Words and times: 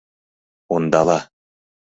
Ондала! 0.75 1.19